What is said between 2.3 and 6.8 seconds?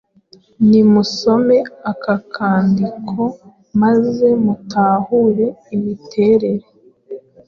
kandiko maze mutahure imiterere